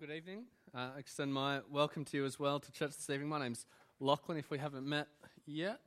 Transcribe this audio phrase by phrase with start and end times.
[0.00, 0.44] good evening.
[0.74, 3.28] Uh, extend my welcome to you as well to church this evening.
[3.28, 3.66] My name's
[4.00, 5.08] Lachlan, if we haven't met
[5.46, 5.82] yet.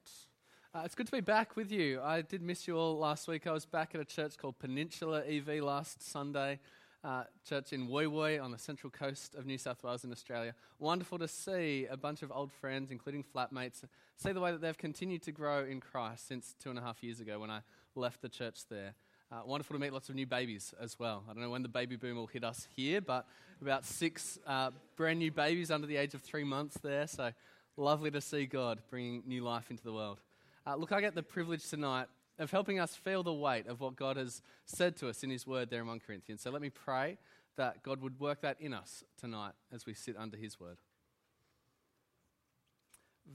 [0.71, 1.99] Uh, it's good to be back with you.
[1.99, 3.47] I did miss you all last week.
[3.47, 6.59] I was back at a church called Peninsula EV last Sunday,
[7.03, 10.53] uh, church in Woy on the central coast of New South Wales in Australia.
[10.77, 13.83] Wonderful to see a bunch of old friends, including flatmates,
[14.15, 17.01] see the way that they've continued to grow in Christ since two and a half
[17.01, 17.61] years ago when I
[17.95, 18.93] left the church there.
[19.33, 21.23] Uh, wonderful to meet lots of new babies as well.
[21.27, 23.25] I don't know when the baby boom will hit us here, but
[23.63, 27.07] about six uh, brand new babies under the age of three months there.
[27.07, 27.31] So
[27.75, 30.19] lovely to see God bringing new life into the world.
[30.67, 33.95] Uh, look, I get the privilege tonight of helping us feel the weight of what
[33.95, 36.41] God has said to us in His Word there in 1 Corinthians.
[36.41, 37.17] So let me pray
[37.57, 40.77] that God would work that in us tonight as we sit under His Word.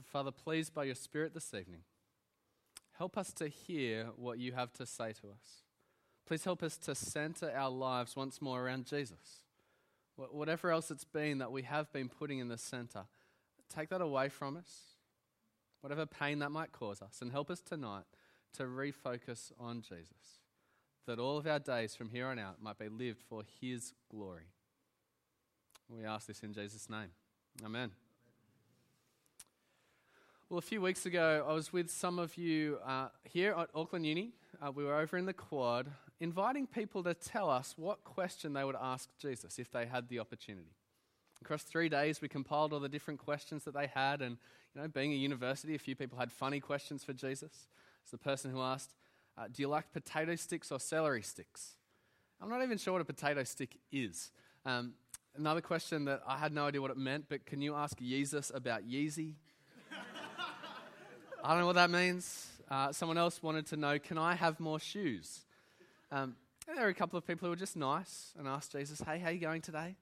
[0.05, 1.81] Father, please, by your Spirit this evening,
[2.97, 5.63] help us to hear what you have to say to us.
[6.29, 9.41] Please help us to center our lives once more around Jesus.
[10.15, 13.05] Whatever else it's been that we have been putting in the center,
[13.67, 14.79] take that away from us,
[15.81, 18.03] whatever pain that might cause us, and help us tonight
[18.53, 20.43] to refocus on Jesus,
[21.07, 24.51] that all of our days from here on out might be lived for His glory.
[25.89, 27.09] We ask this in Jesus' name.
[27.65, 27.89] Amen.
[30.47, 34.05] Well, a few weeks ago, I was with some of you uh, here at Auckland
[34.05, 34.33] Uni.
[34.61, 38.63] Uh, we were over in the quad inviting people to tell us what question they
[38.63, 40.75] would ask Jesus if they had the opportunity.
[41.41, 44.37] Across three days, we compiled all the different questions that they had, and
[44.75, 47.67] you know, being a university, a few people had funny questions for Jesus.
[48.01, 48.93] It's the person who asked,
[49.37, 51.77] uh, "Do you like potato sticks or celery sticks?"
[52.41, 54.31] I'm not even sure what a potato stick is.
[54.65, 54.93] Um,
[55.35, 58.51] another question that I had no idea what it meant, but can you ask Jesus
[58.53, 59.35] about Yeezy?
[61.43, 62.47] I don't know what that means.
[62.69, 65.45] Uh, someone else wanted to know, "Can I have more shoes?"
[66.11, 66.35] Um,
[66.67, 69.29] there were a couple of people who were just nice and asked Jesus, Hey, how
[69.29, 69.95] are you going today?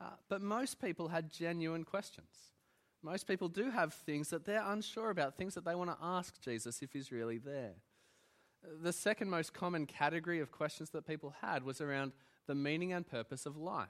[0.00, 2.28] Uh, but most people had genuine questions.
[3.02, 6.40] Most people do have things that they're unsure about, things that they want to ask
[6.40, 7.74] Jesus if he's really there.
[8.82, 12.12] The second most common category of questions that people had was around
[12.46, 13.88] the meaning and purpose of life.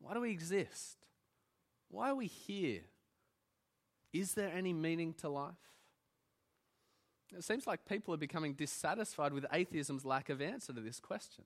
[0.00, 1.06] Why do we exist?
[1.90, 2.82] Why are we here?
[4.12, 5.54] Is there any meaning to life?
[7.36, 11.44] It seems like people are becoming dissatisfied with atheism's lack of answer to this question.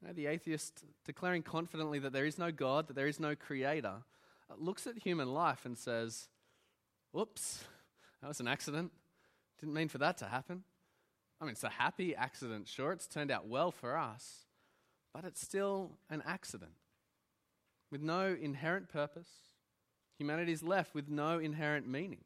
[0.00, 3.34] You know, the atheist declaring confidently that there is no God, that there is no
[3.34, 4.02] creator,
[4.50, 6.28] uh, looks at human life and says,
[7.12, 7.64] Whoops,
[8.20, 8.92] that was an accident.
[9.60, 10.62] Didn't mean for that to happen.
[11.40, 14.46] I mean, it's a happy accident, sure, it's turned out well for us,
[15.14, 16.72] but it's still an accident
[17.90, 19.28] with no inherent purpose.
[20.18, 22.24] Humanity is left with no inherent meaning.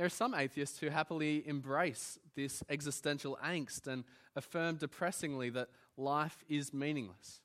[0.00, 5.68] There are some atheists who happily embrace this existential angst and affirm depressingly that
[5.98, 7.42] life is meaningless.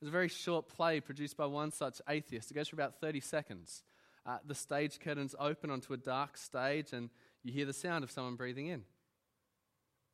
[0.00, 2.50] There's a very short play produced by one such atheist.
[2.50, 3.82] It goes for about 30 seconds.
[4.24, 7.10] Uh, the stage curtains open onto a dark stage, and
[7.44, 8.84] you hear the sound of someone breathing in.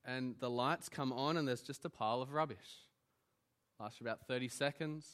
[0.05, 2.88] And the lights come on, and there's just a pile of rubbish.
[3.78, 5.06] Lasts for about 30 seconds.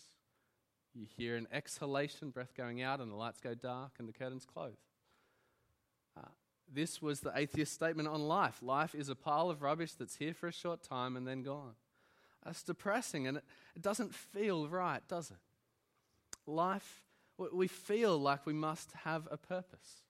[0.94, 4.46] You hear an exhalation, breath going out, and the lights go dark, and the curtains
[4.46, 4.78] close.
[6.74, 8.58] This was the atheist statement on life.
[8.60, 11.74] Life is a pile of rubbish that's here for a short time and then gone.
[12.44, 13.44] That's depressing and it,
[13.76, 15.36] it doesn't feel right, does it?
[16.46, 17.04] Life,
[17.52, 20.02] we feel like we must have a purpose.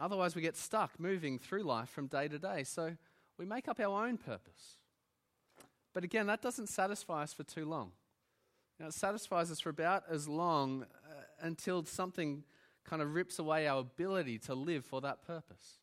[0.00, 2.64] Otherwise, we get stuck moving through life from day to day.
[2.64, 2.96] So
[3.36, 4.76] we make up our own purpose.
[5.92, 7.92] But again, that doesn't satisfy us for too long.
[8.78, 12.44] You know, it satisfies us for about as long uh, until something
[12.88, 15.78] kind of rips away our ability to live for that purpose.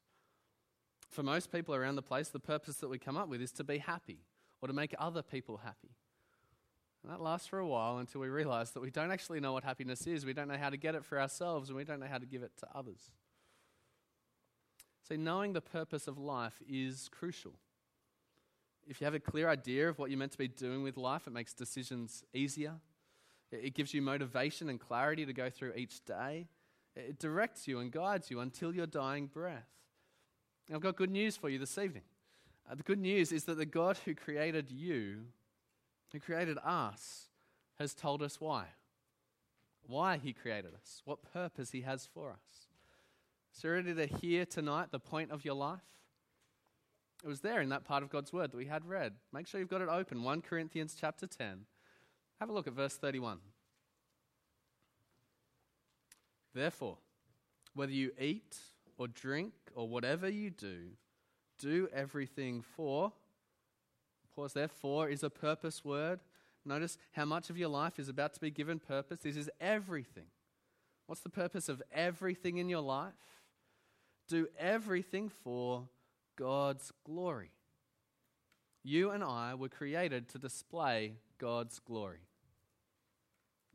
[1.10, 3.64] For most people around the place, the purpose that we come up with is to
[3.64, 4.20] be happy
[4.62, 5.96] or to make other people happy.
[7.04, 9.64] And that lasts for a while until we realize that we don't actually know what
[9.64, 10.26] happiness is.
[10.26, 12.26] We don't know how to get it for ourselves, and we don't know how to
[12.26, 13.12] give it to others.
[15.08, 17.54] So, knowing the purpose of life is crucial.
[18.88, 21.28] If you have a clear idea of what you're meant to be doing with life,
[21.28, 22.74] it makes decisions easier.
[23.52, 26.48] It gives you motivation and clarity to go through each day.
[26.96, 29.68] It directs you and guides you until your dying breath.
[30.74, 32.04] I've got good news for you this evening.
[32.70, 35.26] Uh, the good news is that the God who created you,
[36.12, 37.30] who created us,
[37.78, 38.66] has told us why.
[39.88, 42.68] Why he created us, what purpose he has for us.
[43.52, 45.80] So, ready to hear tonight the point of your life?
[47.24, 49.14] It was there in that part of God's word that we had read.
[49.32, 51.66] Make sure you've got it open 1 Corinthians chapter 10.
[52.40, 53.40] Have a look at verse 31.
[56.56, 56.98] Therefore,
[57.74, 58.58] whether you eat
[58.98, 60.88] or drink or whatever you do,
[61.60, 63.12] do everything for.
[64.34, 64.68] Pause there.
[64.70, 66.22] For is a purpose word.
[66.66, 69.20] Notice how much of your life is about to be given purpose.
[69.22, 70.28] This is everything.
[71.08, 73.14] What's the purpose of everything in your life?
[74.28, 75.88] Do everything for
[76.38, 77.52] God's glory.
[78.84, 82.22] You and I were created to display God's glory.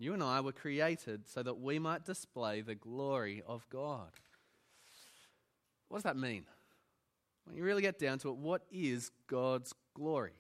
[0.01, 4.09] You and I were created so that we might display the glory of God.
[5.89, 6.45] What does that mean?
[7.45, 10.33] When you really get down to it, what is God's glory?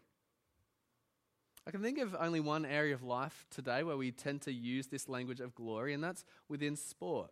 [1.67, 4.87] I can think of only one area of life today where we tend to use
[4.87, 7.31] this language of glory, and that's within sport.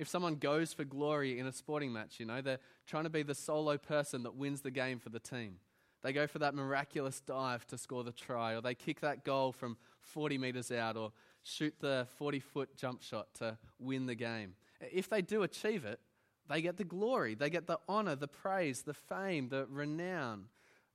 [0.00, 3.22] If someone goes for glory in a sporting match, you know, they're trying to be
[3.22, 5.58] the solo person that wins the game for the team.
[6.02, 9.52] They go for that miraculous dive to score the try, or they kick that goal
[9.52, 11.12] from 40 metres out, or
[11.42, 14.54] shoot the 40 foot jump shot to win the game.
[14.80, 16.00] If they do achieve it,
[16.48, 20.46] they get the glory, they get the honour, the praise, the fame, the renown.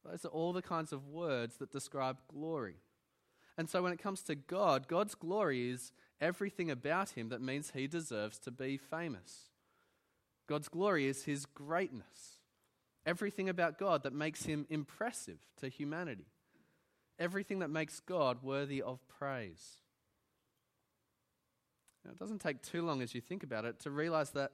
[0.03, 2.75] Those are all the kinds of words that describe glory.
[3.57, 7.71] And so when it comes to God, God's glory is everything about him that means
[7.71, 9.49] he deserves to be famous.
[10.47, 12.41] God's glory is his greatness.
[13.05, 16.25] Everything about God that makes him impressive to humanity.
[17.19, 19.77] Everything that makes God worthy of praise.
[22.03, 24.51] Now, it doesn't take too long as you think about it to realize that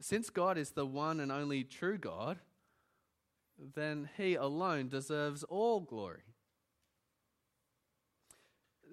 [0.00, 2.38] since God is the one and only true God,
[3.74, 6.22] then he alone deserves all glory.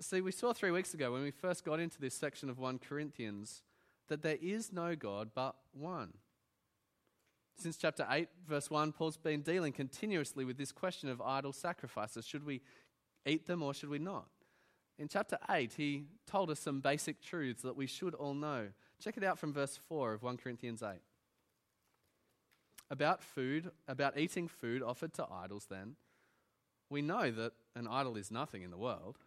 [0.02, 2.80] See, we saw three weeks ago when we first got into this section of 1
[2.80, 3.64] Corinthians
[4.08, 6.14] that there is no God but one.
[7.60, 12.26] Since chapter 8, verse 1, Paul's been dealing continuously with this question of idol sacrifices.
[12.26, 12.62] Should we
[13.26, 14.28] eat them or should we not?
[14.98, 18.70] In chapter 8, he told us some basic truths that we should all know.
[19.04, 21.00] Check it out from verse 4 of 1 Corinthians 8.
[22.90, 25.96] About food, about eating food offered to idols, then,
[26.90, 29.18] we know that an idol is nothing in the world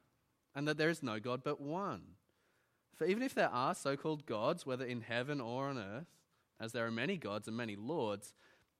[0.54, 2.02] and that there is no God but one.
[2.94, 6.06] For even if there are so called gods, whether in heaven or on earth,
[6.62, 8.34] as there are many gods and many lords,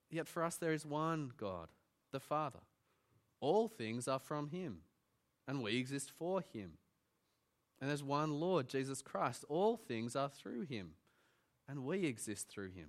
[0.09, 1.67] yet for us there is one God,
[2.13, 2.61] the Father.
[3.41, 4.77] All things are from Him,
[5.47, 6.77] and we exist for Him.
[7.81, 9.43] And there's one Lord, Jesus Christ.
[9.49, 10.91] All things are through Him,
[11.67, 12.87] and we exist through Him.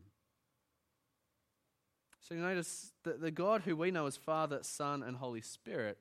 [2.21, 5.99] So you notice that the God who we know as Father, Son, and Holy Spirit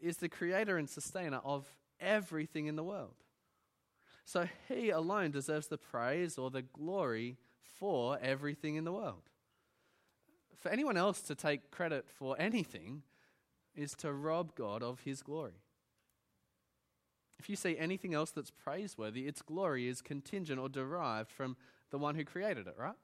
[0.00, 1.66] is the creator and sustainer of
[2.00, 3.16] everything in the world.
[4.24, 7.38] So he alone deserves the praise or the glory
[7.78, 9.22] for everything in the world.
[10.56, 13.02] For anyone else to take credit for anything
[13.74, 15.60] is to rob God of his glory.
[17.38, 21.56] If you see anything else that's praiseworthy, its glory is contingent or derived from
[21.90, 22.94] the one who created it, right?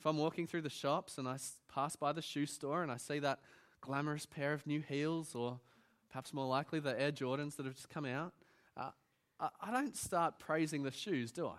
[0.00, 1.36] If I'm walking through the shops and I
[1.72, 3.40] pass by the shoe store and I see that
[3.80, 5.60] glamorous pair of new heels or
[6.08, 8.32] perhaps more likely the Air Jordans that have just come out,
[8.76, 8.90] uh,
[9.38, 11.58] I, I don't start praising the shoes, do I?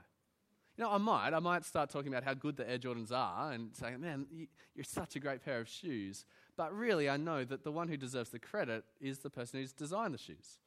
[0.80, 1.34] You know, I might.
[1.34, 4.26] I might start talking about how good the Air Jordans are and saying, man,
[4.74, 6.24] you're such a great pair of shoes.
[6.56, 9.74] But really, I know that the one who deserves the credit is the person who's
[9.74, 10.58] designed the shoes,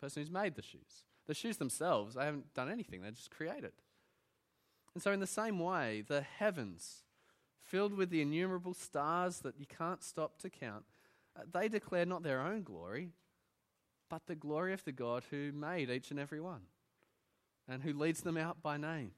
[0.00, 1.04] the person who's made the shoes.
[1.26, 3.72] The shoes themselves, I haven't done anything, they're just created.
[4.94, 7.02] And so, in the same way, the heavens,
[7.60, 10.86] filled with the innumerable stars that you can't stop to count,
[11.38, 13.10] uh, they declare not their own glory,
[14.08, 16.62] but the glory of the God who made each and every one
[17.68, 19.10] and who leads them out by name.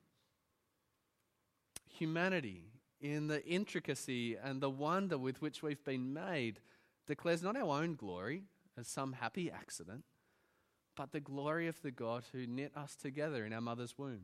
[2.00, 2.62] Humanity,
[2.98, 6.58] in the intricacy and the wonder with which we've been made,
[7.06, 8.44] declares not our own glory
[8.78, 10.02] as some happy accident,
[10.96, 14.22] but the glory of the God who knit us together in our mother's womb.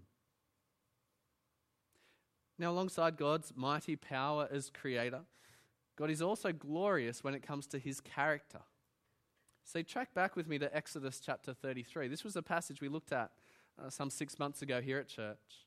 [2.58, 5.20] Now, alongside God's mighty power as creator,
[5.96, 8.60] God is also glorious when it comes to his character.
[9.64, 12.08] So, track back with me to Exodus chapter 33.
[12.08, 13.32] This was a passage we looked at
[13.78, 15.65] uh, some six months ago here at church.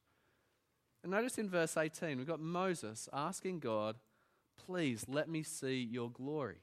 [1.03, 3.95] And notice in verse 18, we've got Moses asking God,
[4.65, 6.57] Please let me see your glory.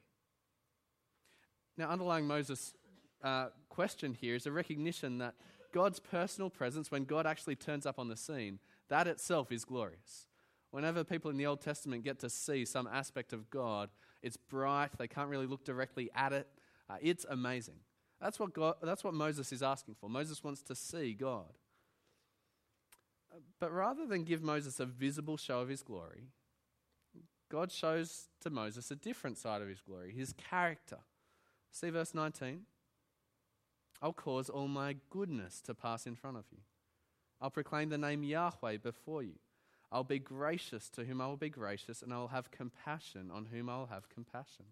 [1.79, 2.75] Now, underlying Moses'
[3.23, 5.35] uh, question here is a recognition that
[5.73, 10.29] God's personal presence, when God actually turns up on the scene, that itself is glorious.
[10.71, 13.91] Whenever people in the Old Testament get to see some aspect of God,
[14.23, 16.47] it's bright, they can't really look directly at it,
[16.89, 17.77] uh, it's amazing.
[18.21, 20.09] That's what, God, that's what Moses is asking for.
[20.09, 21.53] Moses wants to see God.
[23.59, 26.29] But rather than give Moses a visible show of his glory,
[27.51, 30.99] God shows to Moses a different side of his glory, his character.
[31.71, 32.63] See verse 19?
[34.03, 36.59] I'll cause all my goodness to pass in front of you.
[37.41, 39.39] I'll proclaim the name Yahweh before you.
[39.93, 43.47] I'll be gracious to whom I will be gracious, and I will have compassion on
[43.47, 44.67] whom I will have compassion.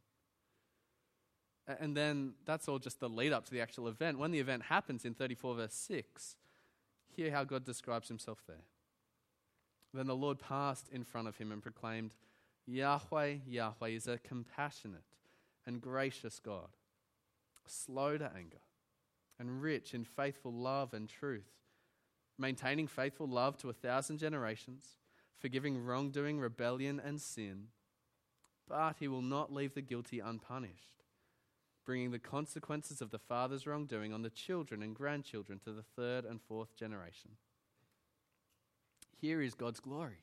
[1.67, 4.19] And then that's all just the lead up to the actual event.
[4.19, 6.37] When the event happens in 34, verse 6,
[7.15, 8.65] hear how God describes himself there.
[9.93, 12.15] Then the Lord passed in front of him and proclaimed,
[12.67, 15.05] Yahweh, Yahweh is a compassionate
[15.67, 16.69] and gracious God,
[17.67, 18.63] slow to anger,
[19.39, 21.53] and rich in faithful love and truth,
[22.39, 24.97] maintaining faithful love to a thousand generations,
[25.39, 27.69] forgiving wrongdoing, rebellion, and sin.
[28.67, 31.04] But he will not leave the guilty unpunished,
[31.85, 36.25] bringing the consequences of the father's wrongdoing on the children and grandchildren to the third
[36.25, 37.33] and fourth generation.
[39.21, 40.19] Here is God's glory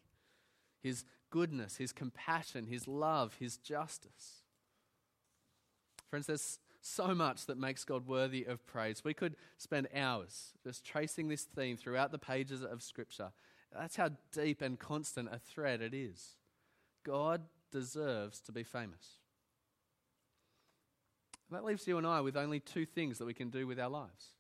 [0.81, 4.43] His goodness, His compassion, His love, His justice.
[6.09, 9.03] Friends, there's so much that makes God worthy of praise.
[9.03, 13.31] We could spend hours just tracing this theme throughout the pages of Scripture.
[13.71, 16.35] That's how deep and constant a thread it is.
[17.05, 19.20] God deserves to be famous.
[21.51, 23.89] That leaves you and I with only two things that we can do with our
[23.89, 24.35] lives.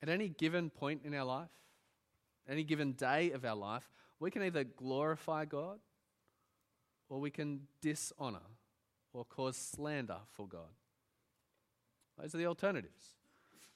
[0.00, 1.50] At any given point in our life,
[2.48, 3.90] any given day of our life,
[4.20, 5.78] we can either glorify God
[7.08, 8.46] or we can dishonor
[9.12, 10.70] or cause slander for God.
[12.16, 13.14] Those are the alternatives.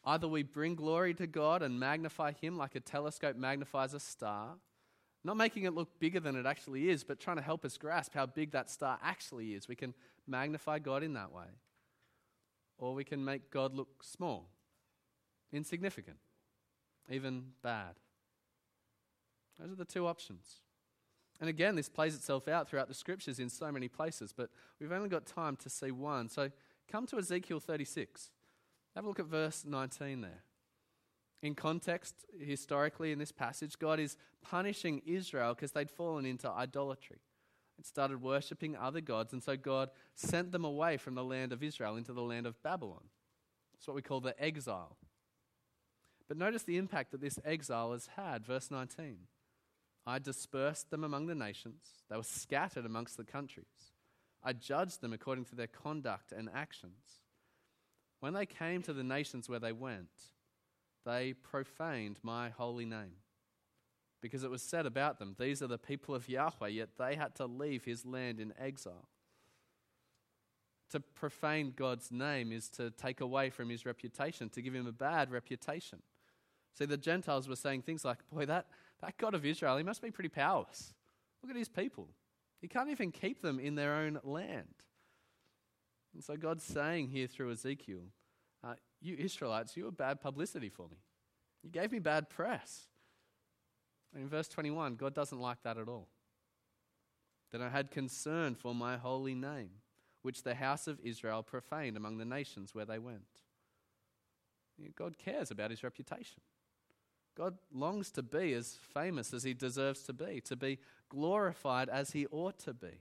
[0.05, 4.57] Either we bring glory to God and magnify Him like a telescope magnifies a star,
[5.25, 8.15] not making it look bigger than it actually is, but trying to help us grasp
[8.15, 9.69] how big that star actually is.
[9.69, 9.95] We can
[10.27, 11.47] magnify God in that way.
[12.79, 14.49] Or we can make God look small,
[15.53, 16.19] insignificant,
[17.09, 17.95] even bad.
[19.59, 20.61] Those are the two options.
[21.41, 24.51] And again, this plays itself out throughout the scriptures in so many places, but
[24.81, 26.29] we've only got time to see one.
[26.29, 26.51] So
[26.91, 28.31] come to Ezekiel 36.
[28.95, 30.45] Have a look at verse 19 there.
[31.43, 37.19] In context, historically, in this passage, God is punishing Israel because they'd fallen into idolatry.
[37.79, 41.63] It started worshipping other gods, and so God sent them away from the land of
[41.63, 43.05] Israel into the land of Babylon.
[43.75, 44.97] It's what we call the exile.
[46.29, 48.45] But notice the impact that this exile has had.
[48.45, 49.27] Verse 19.
[50.07, 53.93] I dispersed them among the nations, they were scattered amongst the countries.
[54.43, 57.21] I judged them according to their conduct and actions.
[58.19, 60.11] When they came to the nations where they went,
[61.05, 63.22] they profaned my holy name.
[64.23, 67.35] Because it was said about them, These are the people of Yahweh, yet they had
[67.35, 69.09] to leave his land in exile.
[70.91, 74.93] To profane God's name is to take away from his reputation, to give him a
[74.93, 76.01] bad reputation.
[76.79, 78.67] See, the Gentiles were saying things like, Boy, that,
[79.01, 80.95] that God of Israel, he must be pretty powerless.
[81.43, 82.09] Look at his people.
[82.61, 84.85] He can't even keep them in their own land.
[86.15, 88.05] And so God's saying here through Ezekiel,
[88.63, 90.99] uh, You Israelites, you were bad publicity for me.
[91.65, 92.89] You gave me bad press.
[94.13, 96.09] And in verse 21, God doesn't like that at all.
[97.51, 99.71] Then I had concern for my holy name,
[100.23, 103.23] which the house of Israel profaned among the nations where they went.
[104.97, 106.41] God cares about his reputation.
[107.37, 110.79] God longs to be as famous as he deserves to be, to be
[111.09, 113.01] glorified as he ought to be.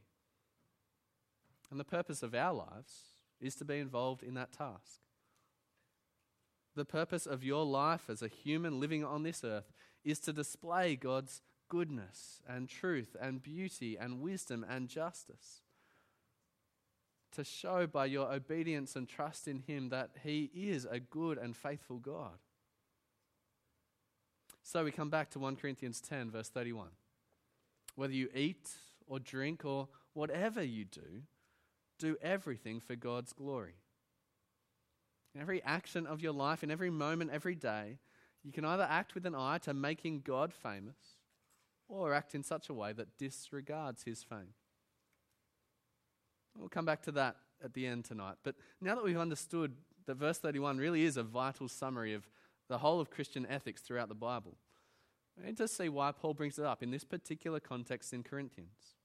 [1.69, 5.01] And the purpose of our lives is to be involved in that task.
[6.75, 9.71] The purpose of your life as a human living on this earth
[10.03, 15.61] is to display God's goodness and truth and beauty and wisdom and justice.
[17.33, 21.55] To show by your obedience and trust in Him that He is a good and
[21.55, 22.39] faithful God.
[24.63, 26.87] So we come back to 1 Corinthians 10, verse 31.
[27.95, 28.69] Whether you eat
[29.07, 31.23] or drink or whatever you do,
[31.99, 33.75] do everything for God's glory.
[35.33, 37.99] In every action of your life, in every moment, every day,
[38.43, 40.95] you can either act with an eye to making God famous
[41.87, 44.53] or act in such a way that disregards his fame.
[46.57, 48.35] We'll come back to that at the end tonight.
[48.43, 49.73] But now that we've understood
[50.05, 52.27] that verse 31 really is a vital summary of
[52.67, 54.57] the whole of Christian ethics throughout the Bible.
[55.37, 58.95] We need to see why Paul brings it up in this particular context in Corinthians.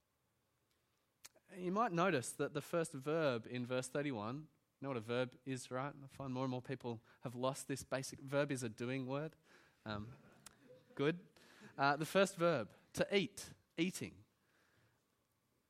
[1.56, 4.42] You might notice that the first verb in verse 31, you
[4.82, 5.92] know what a verb is, right?
[5.92, 9.32] I find more and more people have lost this basic verb is a doing word.
[9.84, 10.08] Um,
[10.94, 11.18] good.
[11.78, 13.44] Uh, the first verb, to eat,
[13.78, 14.12] eating.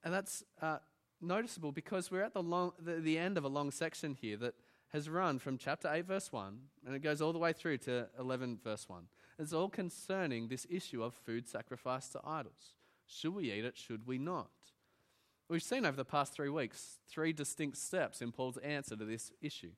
[0.04, 0.78] And that's uh,
[1.20, 4.54] noticeable because we're at the, long, the, the end of a long section here that
[4.90, 8.06] has run from chapter 8, verse 1, and it goes all the way through to
[8.18, 9.02] 11, verse 1.
[9.38, 12.74] It's all concerning this issue of food sacrificed to idols.
[13.06, 13.76] Should we eat it?
[13.76, 14.50] Should we not?
[15.48, 19.30] We've seen over the past three weeks three distinct steps in Paul's answer to this
[19.40, 19.70] issue.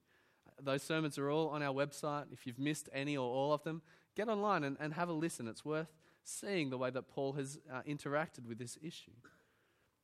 [0.61, 2.27] Those sermons are all on our website.
[2.33, 3.83] If you've missed any or all of them,
[4.17, 5.47] get online and, and have a listen.
[5.47, 5.93] It's worth
[6.25, 9.13] seeing the way that Paul has uh, interacted with this issue.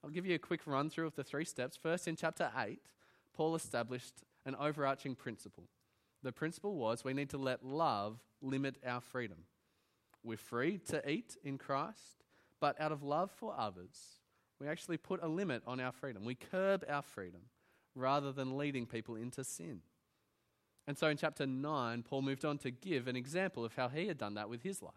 [0.03, 1.79] I'll give you a quick run through of the three steps.
[1.79, 2.79] First, in chapter 8,
[3.35, 5.65] Paul established an overarching principle.
[6.23, 9.39] The principle was we need to let love limit our freedom.
[10.23, 12.25] We're free to eat in Christ,
[12.61, 14.21] but out of love for others,
[14.61, 16.25] we actually put a limit on our freedom.
[16.25, 17.43] We curb our freedom
[17.95, 19.81] rather than leading people into sin.
[20.87, 24.07] And so in chapter 9, Paul moved on to give an example of how he
[24.07, 24.95] had done that with his life.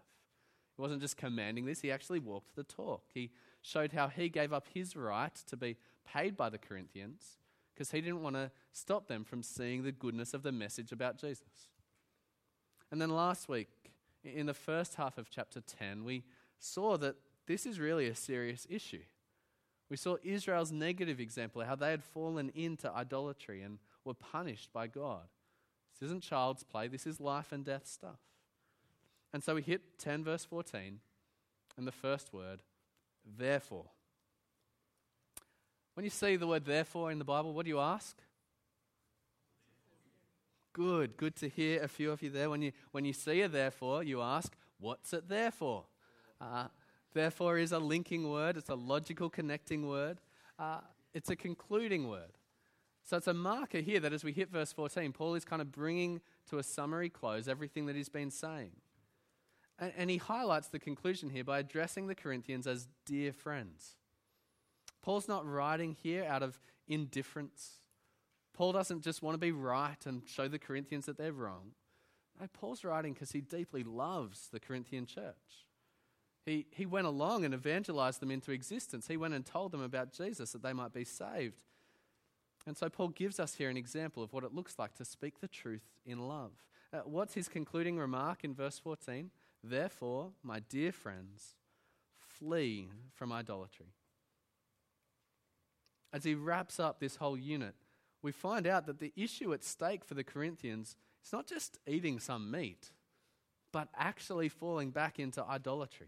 [0.75, 3.03] He wasn't just commanding this, he actually walked the talk.
[3.13, 7.37] He showed how he gave up his right to be paid by the Corinthians
[7.73, 11.17] because he didn't want to stop them from seeing the goodness of the message about
[11.17, 11.69] Jesus.
[12.91, 13.69] And then last week,
[14.23, 16.23] in the first half of chapter 10, we
[16.59, 19.03] saw that this is really a serious issue.
[19.89, 24.87] We saw Israel's negative example, how they had fallen into idolatry and were punished by
[24.87, 25.23] God.
[25.93, 28.19] This isn't child's play, this is life and death stuff.
[29.33, 30.99] And so we hit 10, verse 14,
[31.77, 32.61] and the first word,
[33.37, 33.85] therefore.
[35.93, 38.17] When you see the word therefore in the Bible, what do you ask?
[40.73, 42.49] Good, good to hear a few of you there.
[42.49, 45.85] When you, when you see a therefore, you ask, what's it there for?
[46.39, 46.67] Uh,
[47.13, 50.19] therefore is a linking word, it's a logical connecting word,
[50.59, 50.79] uh,
[51.13, 52.37] it's a concluding word.
[53.03, 55.71] So it's a marker here that as we hit verse 14, Paul is kind of
[55.71, 58.71] bringing to a summary close everything that he's been saying.
[59.79, 63.95] And, and he highlights the conclusion here by addressing the Corinthians as dear friends.
[65.01, 67.79] Paul's not writing here out of indifference
[68.57, 71.73] Paul doesn't just want to be right and show the Corinthians that they're wrong.
[72.41, 75.66] No, Paul's writing because he deeply loves the Corinthian church.
[76.47, 79.07] He, he went along and evangelized them into existence.
[79.07, 81.57] He went and told them about Jesus that they might be saved.
[82.65, 85.41] And so Paul gives us here an example of what it looks like to speak
[85.41, 86.51] the truth in love.
[86.93, 89.29] Uh, what's his concluding remark in verse 14?
[89.61, 91.55] Therefore, my dear friends,
[92.17, 93.87] flee from idolatry.
[96.13, 97.75] As he wraps up this whole unit,
[98.21, 102.21] we find out that the issue at stake for the Corinthians is not just eating
[102.21, 102.91] some meat,
[103.73, 106.07] but actually falling back into idolatry.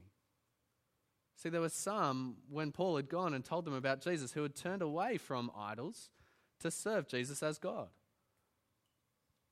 [1.41, 4.55] See, there were some, when Paul had gone and told them about Jesus, who had
[4.55, 6.09] turned away from idols
[6.59, 7.87] to serve Jesus as God.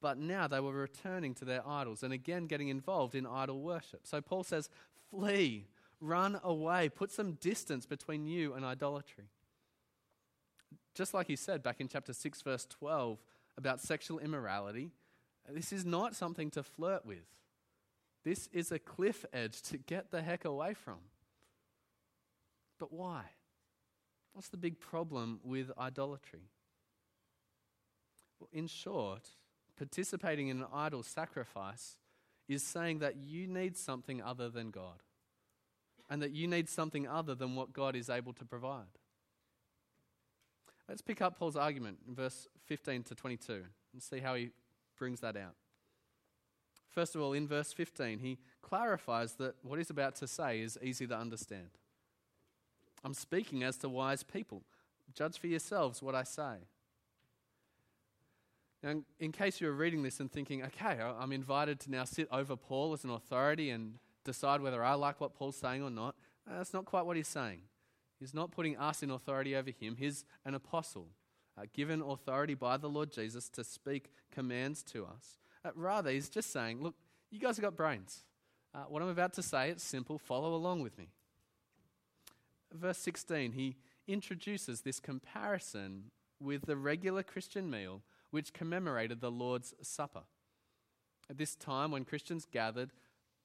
[0.01, 4.01] But now they were returning to their idols and again getting involved in idol worship.
[4.03, 4.69] So Paul says,
[5.09, 5.67] Flee,
[6.01, 9.29] run away, put some distance between you and idolatry.
[10.93, 13.17] Just like he said back in chapter 6, verse 12,
[13.57, 14.91] about sexual immorality,
[15.49, 17.23] this is not something to flirt with.
[18.25, 20.97] This is a cliff edge to get the heck away from.
[22.79, 23.23] But why?
[24.33, 26.51] What's the big problem with idolatry?
[28.39, 29.29] Well, in short,
[29.77, 31.97] participating in an idol sacrifice
[32.47, 35.01] is saying that you need something other than God
[36.09, 38.85] and that you need something other than what God is able to provide.
[40.87, 43.63] Let's pick up Paul's argument in verse 15 to 22
[43.93, 44.51] and see how he
[44.97, 45.55] brings that out.
[46.89, 50.79] First of all, in verse 15, he clarifies that what he's about to say is
[50.81, 51.69] easy to understand.
[53.07, 54.63] I'm speaking as to wise people.
[55.13, 56.67] Judge for yourselves what I say.
[58.83, 62.57] Now, in case you're reading this and thinking, okay, I'm invited to now sit over
[62.57, 63.93] Paul as an authority and
[64.25, 66.15] decide whether I like what Paul's saying or not,
[66.45, 67.61] that's not quite what he's saying.
[68.19, 69.95] He's not putting us in authority over him.
[69.97, 71.07] He's an apostle,
[71.57, 75.37] uh, given authority by the Lord Jesus to speak commands to us.
[75.63, 76.95] Uh, rather, he's just saying, look,
[77.31, 78.25] you guys have got brains.
[78.75, 80.17] Uh, what I'm about to say, it's simple.
[80.17, 81.07] Follow along with me.
[82.73, 83.77] Verse 16, he
[84.07, 88.01] introduces this comparison with the regular Christian meal
[88.31, 90.23] which commemorated the Lord's Supper.
[91.29, 92.91] At this time, when Christians gathered,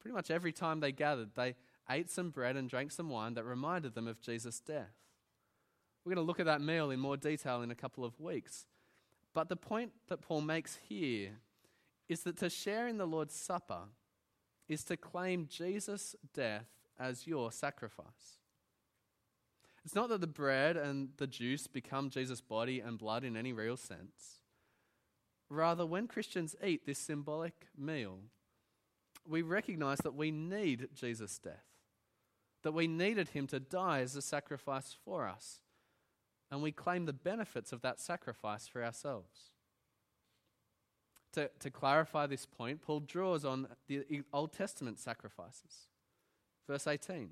[0.01, 1.55] pretty much every time they gathered, they
[1.89, 4.95] ate some bread and drank some wine that reminded them of Jesus' death.
[6.05, 8.67] We're going to look at that meal in more detail in a couple of weeks.
[9.35, 11.31] But the point that Paul makes here
[12.09, 13.85] is that to share in the Lord's Supper
[14.69, 16.67] is to claim Jesus' death
[16.99, 18.42] as your sacrifice.
[19.85, 23.53] It's not that the bread and the juice become Jesus' body and blood in any
[23.53, 24.41] real sense.
[25.49, 28.21] Rather, when Christians eat this symbolic meal,
[29.29, 31.73] we recognize that we need Jesus' death
[32.63, 35.61] that we needed him to die as a sacrifice for us.
[36.51, 39.51] And we claim the benefits of that sacrifice for ourselves.
[41.33, 45.89] To, to clarify this point, Paul draws on the Old Testament sacrifices.
[46.69, 47.31] Verse 18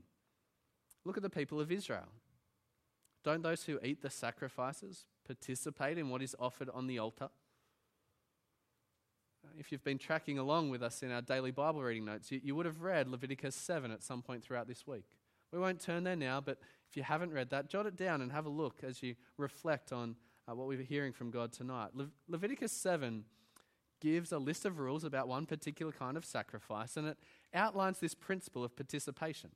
[1.05, 2.09] Look at the people of Israel.
[3.23, 7.29] Don't those who eat the sacrifices participate in what is offered on the altar?
[9.59, 12.55] If you've been tracking along with us in our daily Bible reading notes, you, you
[12.55, 15.05] would have read Leviticus 7 at some point throughout this week.
[15.53, 18.31] We won't turn there now, but if you haven't read that, jot it down and
[18.33, 20.17] have a look as you reflect on
[20.49, 21.91] uh, what we're hearing from God tonight.
[21.95, 23.25] Le- Leviticus 7
[24.01, 27.19] gives a list of rules about one particular kind of sacrifice, and it
[27.53, 29.51] outlines this principle of participation.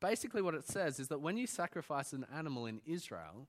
[0.00, 3.48] Basically, what it says is that when you sacrifice an animal in Israel,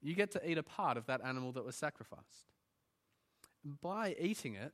[0.00, 2.52] you get to eat a part of that animal that was sacrificed.
[3.82, 4.72] By eating it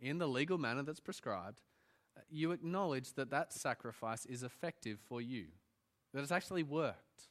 [0.00, 1.60] in the legal manner that's prescribed,
[2.30, 5.46] you acknowledge that that sacrifice is effective for you,
[6.12, 7.28] that it's actually worked.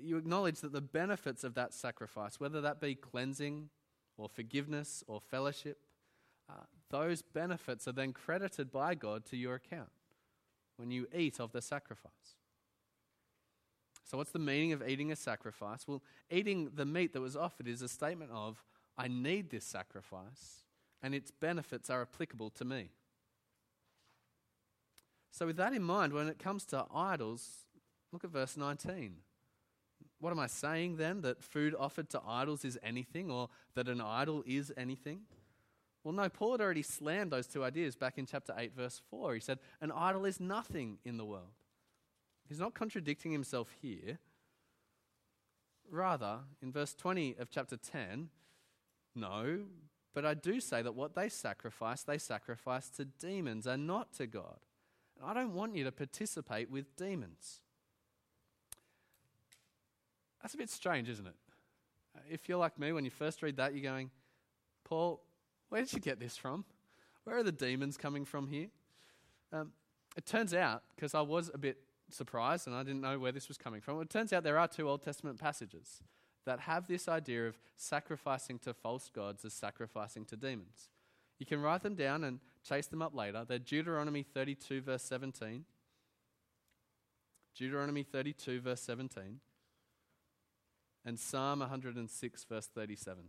[0.00, 3.68] You acknowledge that the benefits of that sacrifice, whether that be cleansing
[4.16, 5.78] or forgiveness or fellowship,
[6.48, 9.90] uh, those benefits are then credited by God to your account
[10.78, 12.36] when you eat of the sacrifice.
[14.04, 15.86] So, what's the meaning of eating a sacrifice?
[15.86, 18.64] Well, eating the meat that was offered is a statement of,
[18.96, 20.62] I need this sacrifice,
[21.02, 22.88] and its benefits are applicable to me.
[25.30, 27.66] So, with that in mind, when it comes to idols,
[28.10, 29.16] look at verse 19.
[30.20, 31.20] What am I saying then?
[31.20, 35.20] That food offered to idols is anything, or that an idol is anything?
[36.04, 39.34] Well, no, Paul had already slammed those two ideas back in chapter 8, verse 4.
[39.34, 41.52] He said, An idol is nothing in the world.
[42.48, 44.18] He's not contradicting himself here.
[45.90, 48.28] Rather, in verse 20 of chapter 10,
[49.14, 49.60] no,
[50.14, 54.26] but I do say that what they sacrifice, they sacrifice to demons and not to
[54.26, 54.58] God.
[55.20, 57.60] And I don't want you to participate with demons.
[60.42, 61.34] That's a bit strange, isn't it?
[62.30, 64.10] If you're like me, when you first read that, you're going,
[64.84, 65.20] Paul,
[65.68, 66.64] where did you get this from?
[67.24, 68.68] Where are the demons coming from here?
[69.52, 69.72] Um,
[70.16, 71.78] it turns out, because I was a bit
[72.10, 74.68] surprised and I didn't know where this was coming from, it turns out there are
[74.68, 76.02] two Old Testament passages
[76.46, 80.88] that have this idea of sacrificing to false gods as sacrificing to demons.
[81.38, 83.44] You can write them down and chase them up later.
[83.46, 85.64] They're Deuteronomy 32, verse 17.
[87.54, 89.40] Deuteronomy 32, verse 17.
[91.04, 93.24] And Psalm 106, verse 37.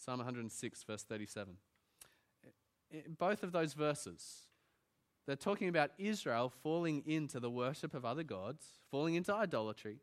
[0.00, 1.56] Psalm 106, verse 37.
[2.90, 4.46] In both of those verses,
[5.26, 9.98] they're talking about Israel falling into the worship of other gods, falling into idolatry,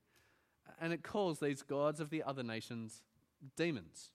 [0.79, 3.01] and it calls these gods of the other nations
[3.55, 4.11] demons.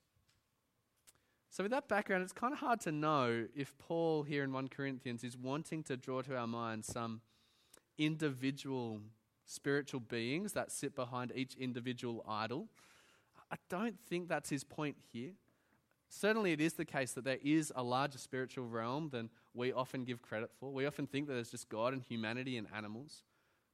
[1.49, 4.69] So, with that background, it's kind of hard to know if Paul here in 1
[4.69, 7.21] Corinthians is wanting to draw to our minds some
[7.97, 9.01] individual
[9.45, 12.69] spiritual beings that sit behind each individual idol.
[13.51, 15.33] I don't think that's his point here.
[16.15, 20.03] Certainly, it is the case that there is a larger spiritual realm than we often
[20.03, 20.71] give credit for.
[20.71, 23.23] We often think that there's just God and humanity and animals.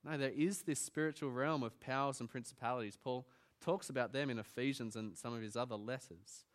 [0.06, 2.98] No, there is this spiritual realm of powers and principalities.
[2.98, 3.28] Paul
[3.60, 6.46] talks about them in Ephesians and some of his other letters.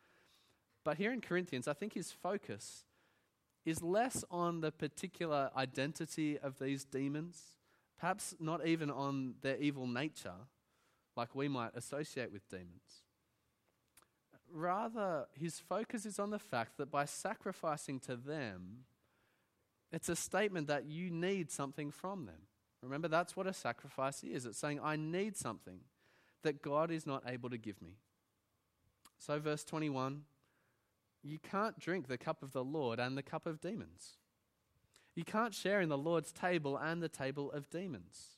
[0.84, 2.84] But here in Corinthians, I think his focus
[3.66, 7.56] is less on the particular identity of these demons,
[7.98, 10.48] perhaps not even on their evil nature,
[11.14, 13.03] like we might associate with demons.
[14.56, 18.84] Rather, his focus is on the fact that by sacrificing to them,
[19.90, 22.46] it's a statement that you need something from them.
[22.80, 25.80] Remember, that's what a sacrifice is it's saying, I need something
[26.42, 27.96] that God is not able to give me.
[29.18, 30.22] So, verse 21
[31.26, 34.18] you can't drink the cup of the Lord and the cup of demons.
[35.14, 38.36] You can't share in the Lord's table and the table of demons.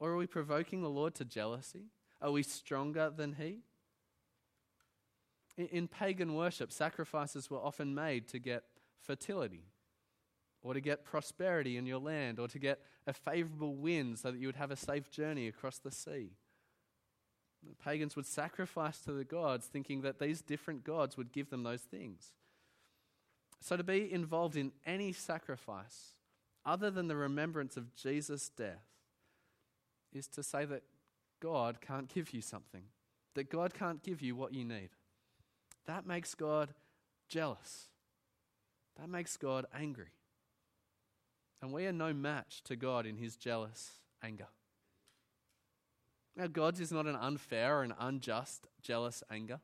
[0.00, 1.84] Or are we provoking the Lord to jealousy?
[2.20, 3.60] Are we stronger than He?
[5.66, 8.64] In pagan worship, sacrifices were often made to get
[9.02, 9.64] fertility,
[10.62, 14.38] or to get prosperity in your land, or to get a favorable wind so that
[14.38, 16.32] you would have a safe journey across the sea.
[17.68, 21.62] The pagans would sacrifice to the gods, thinking that these different gods would give them
[21.62, 22.32] those things.
[23.60, 26.14] So, to be involved in any sacrifice
[26.64, 28.86] other than the remembrance of Jesus' death
[30.12, 30.82] is to say that
[31.40, 32.84] God can't give you something,
[33.34, 34.90] that God can't give you what you need.
[35.90, 36.72] That makes God
[37.28, 37.88] jealous.
[38.96, 40.12] That makes God angry.
[41.60, 44.46] And we are no match to God in his jealous anger.
[46.36, 49.58] Now, God's is not an unfair or an unjust, jealous anger.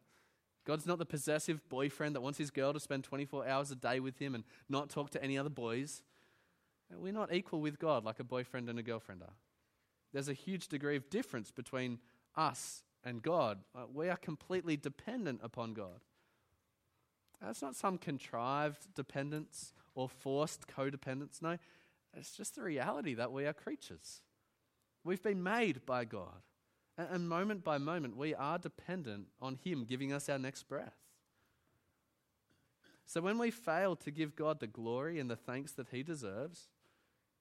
[0.67, 4.01] God's not the possessive boyfriend that wants his girl to spend 24 hours a day
[4.01, 6.03] with him and not talk to any other boys.
[6.93, 9.37] We're not equal with God like a boyfriend and a girlfriend are.
[10.13, 12.01] There's a huge degree of difference between
[12.35, 13.61] us and God.
[13.73, 16.01] Uh, we are completely dependent upon God.
[17.41, 21.43] That's not some contrived dependence or forced codependence.
[21.43, 21.59] No,
[22.15, 24.23] it's just the reality that we are creatures.
[25.05, 26.43] We've been made by God.
[26.99, 30.97] And, moment by moment, we are dependent on Him giving us our next breath.
[33.05, 36.69] So when we fail to give God the glory and the thanks that He deserves,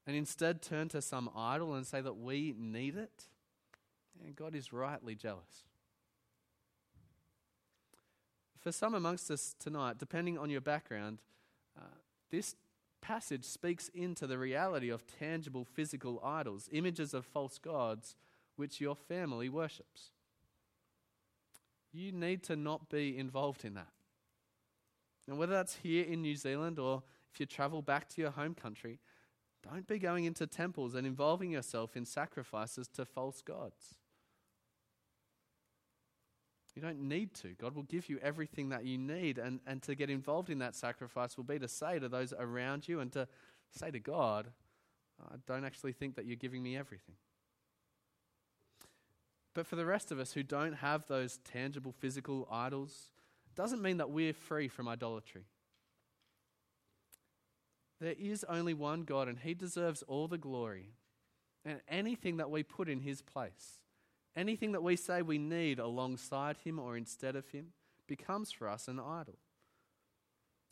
[0.05, 3.23] and instead turn to some idol and say that we need it,
[4.23, 5.63] And God is rightly jealous.
[8.65, 11.21] For some amongst us tonight, depending on your background,
[11.77, 11.83] uh,
[12.31, 12.55] this
[12.99, 18.15] passage speaks into the reality of tangible physical idols, images of false gods
[18.55, 20.09] which your family worships.
[21.93, 23.91] You need to not be involved in that.
[25.27, 28.55] And whether that's here in New Zealand or if you travel back to your home
[28.55, 28.97] country,
[29.61, 33.99] don't be going into temples and involving yourself in sacrifices to false gods.
[36.75, 37.49] You don't need to.
[37.59, 39.37] God will give you everything that you need.
[39.37, 42.87] And, and to get involved in that sacrifice will be to say to those around
[42.87, 43.27] you and to
[43.71, 44.47] say to God,
[45.31, 47.15] I don't actually think that you're giving me everything.
[49.53, 53.11] But for the rest of us who don't have those tangible physical idols,
[53.55, 55.45] doesn't mean that we're free from idolatry.
[58.01, 60.89] There is only one God, and He deserves all the glory.
[61.63, 63.79] And anything that we put in His place
[64.35, 67.67] Anything that we say we need alongside him or instead of him
[68.07, 69.37] becomes for us an idol.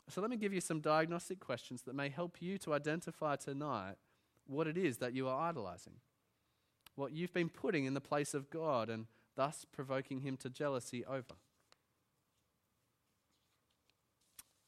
[0.10, 3.96] So let me give you some diagnostic questions that may help you to identify tonight
[4.46, 5.94] what it is that you are idolizing,
[6.96, 11.06] what you've been putting in the place of God and thus provoking him to jealousy
[11.06, 11.36] over.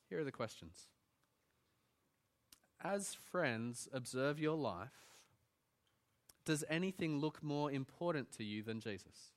[0.09, 0.87] Here are the questions.
[2.81, 5.14] As friends observe your life,
[6.45, 9.31] does anything look more important to you than Jesus?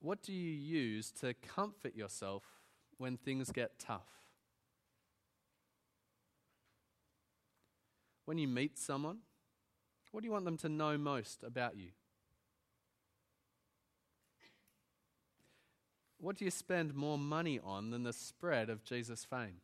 [0.00, 2.44] What do you use to comfort yourself
[2.96, 4.08] when things get tough?
[8.24, 9.18] When you meet someone,
[10.12, 11.90] what do you want them to know most about you?
[16.18, 19.60] What do you spend more money on than the spread of Jesus' fame?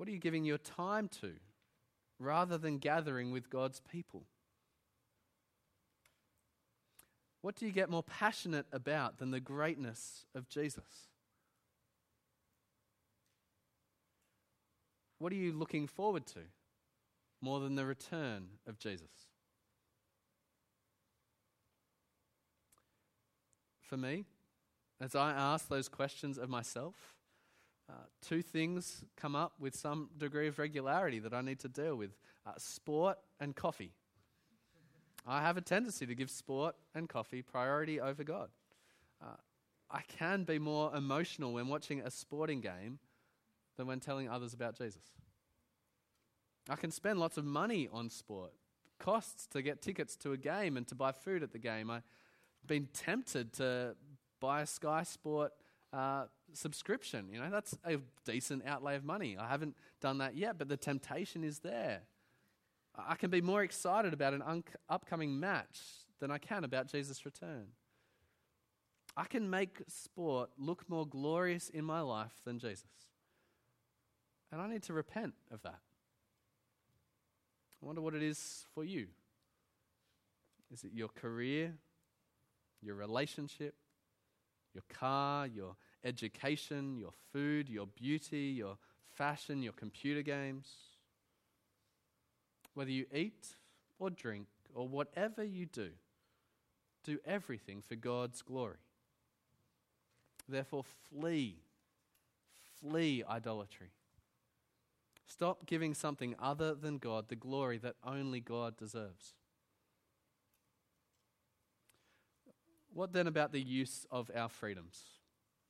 [0.00, 1.32] What are you giving your time to
[2.18, 4.22] rather than gathering with God's people?
[7.42, 11.10] What do you get more passionate about than the greatness of Jesus?
[15.18, 16.40] What are you looking forward to
[17.42, 19.28] more than the return of Jesus?
[23.82, 24.24] For me,
[24.98, 27.19] as I ask those questions of myself,
[27.90, 31.96] uh, two things come up with some degree of regularity that I need to deal
[31.96, 32.10] with
[32.46, 33.92] uh, sport and coffee.
[35.26, 38.48] I have a tendency to give sport and coffee priority over God.
[39.20, 39.36] Uh,
[39.90, 43.00] I can be more emotional when watching a sporting game
[43.76, 45.02] than when telling others about Jesus.
[46.68, 48.52] I can spend lots of money on sport,
[48.98, 51.90] costs to get tickets to a game and to buy food at the game.
[51.90, 52.02] I've
[52.66, 53.96] been tempted to
[54.38, 55.52] buy a Sky Sport
[55.92, 57.28] uh, subscription.
[57.32, 59.36] You know, that's a decent outlay of money.
[59.38, 62.02] I haven't done that yet, but the temptation is there.
[62.96, 65.80] I can be more excited about an un- upcoming match
[66.18, 67.68] than I can about Jesus' return.
[69.16, 72.86] I can make sport look more glorious in my life than Jesus.
[74.52, 75.80] And I need to repent of that.
[77.82, 79.06] I wonder what it is for you.
[80.72, 81.74] Is it your career,
[82.82, 83.74] your relationship,
[84.74, 88.76] your car, your education, your food, your beauty, your
[89.14, 90.68] fashion, your computer games.
[92.74, 93.56] Whether you eat
[93.98, 95.90] or drink or whatever you do,
[97.04, 98.76] do everything for God's glory.
[100.48, 101.56] Therefore, flee,
[102.80, 103.90] flee idolatry.
[105.26, 109.34] Stop giving something other than God the glory that only God deserves.
[112.92, 115.02] What then about the use of our freedoms?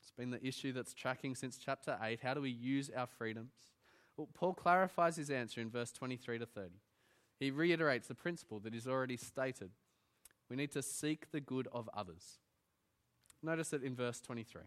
[0.00, 2.20] It's been the issue that's tracking since chapter 8.
[2.22, 3.52] How do we use our freedoms?
[4.16, 6.70] Well, Paul clarifies his answer in verse 23 to 30.
[7.38, 9.70] He reiterates the principle that is already stated.
[10.48, 12.38] We need to seek the good of others.
[13.42, 14.62] Notice it in verse 23.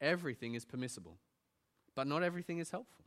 [0.00, 1.18] Everything is permissible,
[1.94, 3.04] but not everything is helpful.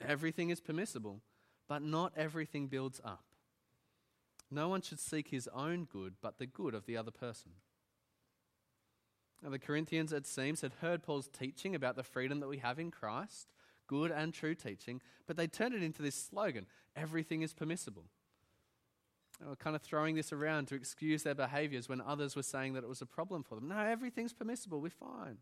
[0.00, 1.20] Everything is permissible,
[1.68, 3.24] but not everything builds up.
[4.52, 7.52] No one should seek his own good, but the good of the other person.
[9.42, 12.78] Now, the Corinthians, it seems, had heard Paul's teaching about the freedom that we have
[12.78, 13.48] in Christ,
[13.86, 18.04] good and true teaching, but they turned it into this slogan everything is permissible.
[19.40, 22.74] They were kind of throwing this around to excuse their behaviors when others were saying
[22.74, 23.68] that it was a problem for them.
[23.68, 25.38] No, everything's permissible, we're fine.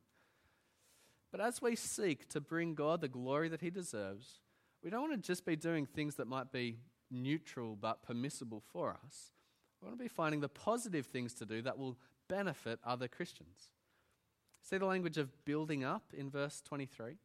[1.33, 4.39] But as we seek to bring God the glory that He deserves,
[4.83, 6.79] we don't want to just be doing things that might be
[7.11, 9.33] neutral but permissible for us.
[9.81, 11.97] We want to be finding the positive things to do that will
[12.29, 13.71] benefit other Christians.
[14.63, 17.17] See the language of building up in verse 23?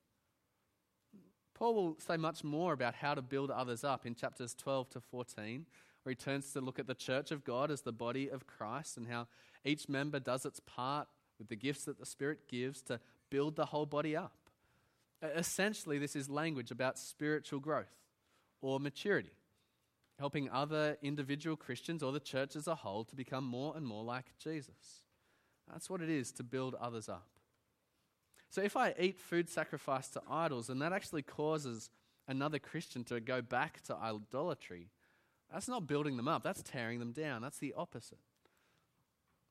[1.54, 5.00] Paul will say much more about how to build others up in chapters 12 to
[5.00, 5.66] 14,
[6.04, 8.98] where he turns to look at the church of God as the body of Christ
[8.98, 9.28] and how
[9.64, 11.08] each member does its part
[11.40, 14.34] with the gifts that the Spirit gives to build the whole body up.
[15.22, 17.96] Essentially, this is language about spiritual growth
[18.62, 19.32] or maturity,
[20.20, 24.04] helping other individual Christians or the church as a whole to become more and more
[24.04, 25.02] like Jesus.
[25.72, 27.28] That's what it is to build others up.
[28.50, 31.90] So if I eat food sacrificed to idols and that actually causes
[32.28, 34.90] another Christian to go back to idolatry,
[35.52, 37.42] that's not building them up, that's tearing them down.
[37.42, 38.20] That's the opposite.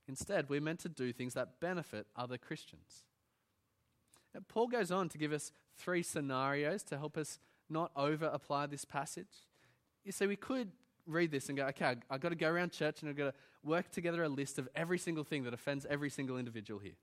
[0.09, 3.05] Instead, we're meant to do things that benefit other Christians.
[4.49, 7.39] Paul goes on to give us three scenarios to help us
[7.71, 9.47] not over apply this passage.
[10.05, 10.71] You see, we could
[11.07, 13.35] read this and go, okay, I've got to go around church and I've got to
[13.63, 16.97] work together a list of every single thing that offends every single individual here.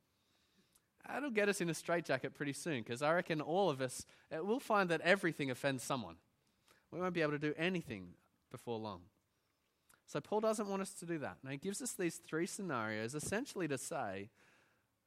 [1.08, 4.44] That'll get us in a straitjacket pretty soon because I reckon all of us uh,
[4.44, 6.16] will find that everything offends someone.
[6.92, 8.10] We won't be able to do anything
[8.52, 9.02] before long.
[10.06, 11.38] So, Paul doesn't want us to do that.
[11.44, 14.30] Now, he gives us these three scenarios essentially to say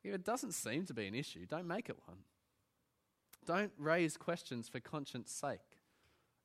[0.03, 2.19] if it doesn't seem to be an issue, don't make it one.
[3.47, 5.61] Don't raise questions for conscience sake.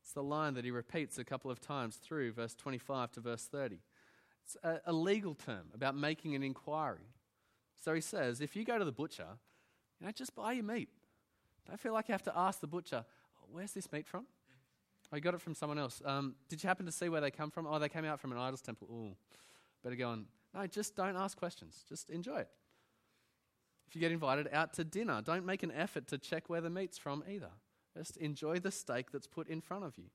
[0.09, 3.45] It's the line that he repeats a couple of times through verse 25 to verse
[3.45, 3.77] 30.
[4.43, 7.05] It's a, a legal term about making an inquiry.
[7.75, 9.27] So he says, if you go to the butcher,
[9.99, 10.89] you know, just buy your meat.
[11.67, 14.25] Don't feel like you have to ask the butcher, oh, where's this meat from?
[15.13, 16.01] I oh, got it from someone else.
[16.03, 17.67] Um, did you happen to see where they come from?
[17.67, 18.87] Oh, they came out from an idol's temple.
[18.91, 19.15] Ooh,
[19.83, 20.25] better go on.
[20.55, 21.85] No, just don't ask questions.
[21.87, 22.49] Just enjoy it.
[23.87, 26.71] If you get invited out to dinner, don't make an effort to check where the
[26.71, 27.51] meat's from either.
[27.99, 30.05] Just enjoy the steak that's put in front of you.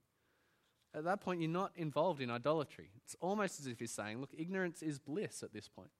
[0.94, 2.88] At that point, you're not involved in idolatry.
[2.96, 5.90] It's almost as if you're saying, look, ignorance is bliss at this point.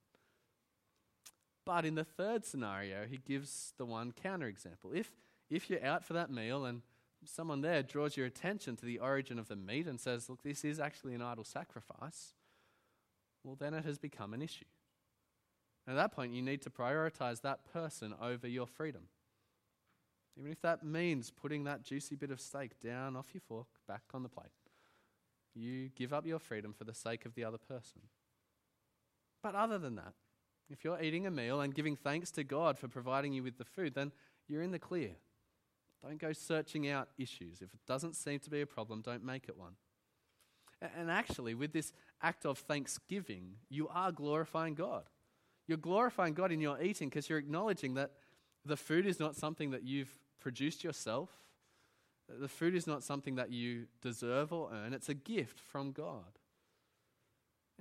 [1.67, 4.95] But in the third scenario, he gives the one counterexample.
[4.95, 5.11] If,
[5.51, 6.81] if you're out for that meal and
[7.27, 10.65] someone there draws your attention to the origin of the meat and says, look, this
[10.65, 12.33] is actually an idol sacrifice,
[13.43, 14.65] well, then it has become an issue.
[15.87, 19.03] And at that point, you need to prioritize that person over your freedom.
[20.39, 24.03] Even if that means putting that juicy bit of steak down off your fork, back
[24.13, 24.49] on the plate.
[25.55, 28.03] You give up your freedom for the sake of the other person.
[29.43, 30.15] But other than that,
[30.69, 33.65] if you're eating a meal and giving thanks to God for providing you with the
[33.65, 34.11] food, then
[34.49, 35.11] you're in the clear.
[36.03, 37.63] Don't go searching out issues.
[37.63, 39.75] If it doesn't seem to be a problem, don't make it one.
[40.97, 41.93] And actually, with this
[42.23, 45.05] act of thanksgiving, you are glorifying God.
[45.67, 48.13] You're glorifying God in your eating because you're acknowledging that
[48.67, 51.31] the food is not something that you've produced yourself.
[52.29, 54.93] The food is not something that you deserve or earn.
[54.93, 56.39] It's a gift from God.